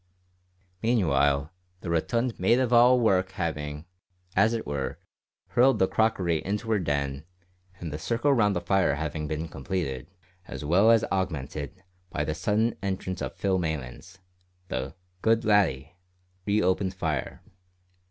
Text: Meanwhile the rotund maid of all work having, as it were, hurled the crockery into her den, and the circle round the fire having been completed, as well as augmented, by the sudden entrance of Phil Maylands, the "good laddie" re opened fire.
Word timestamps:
Meanwhile 0.81 1.51
the 1.81 1.91
rotund 1.91 2.39
maid 2.39 2.57
of 2.57 2.73
all 2.73 2.99
work 2.99 3.33
having, 3.33 3.85
as 4.35 4.51
it 4.55 4.65
were, 4.65 4.97
hurled 5.49 5.77
the 5.77 5.87
crockery 5.87 6.43
into 6.43 6.71
her 6.71 6.79
den, 6.79 7.23
and 7.79 7.93
the 7.93 7.99
circle 7.99 8.33
round 8.33 8.55
the 8.55 8.61
fire 8.61 8.95
having 8.95 9.27
been 9.27 9.47
completed, 9.47 10.07
as 10.47 10.65
well 10.65 10.89
as 10.89 11.03
augmented, 11.11 11.83
by 12.09 12.23
the 12.23 12.33
sudden 12.33 12.75
entrance 12.81 13.21
of 13.21 13.35
Phil 13.35 13.59
Maylands, 13.59 14.17
the 14.69 14.95
"good 15.21 15.45
laddie" 15.45 15.93
re 16.47 16.63
opened 16.63 16.95
fire. 16.95 17.43